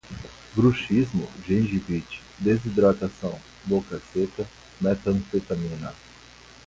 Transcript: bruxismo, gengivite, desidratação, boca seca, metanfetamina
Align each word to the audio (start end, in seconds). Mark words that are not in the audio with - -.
bruxismo, 0.55 1.27
gengivite, 1.47 2.17
desidratação, 2.39 3.39
boca 3.67 4.01
seca, 4.11 4.47
metanfetamina 4.81 5.93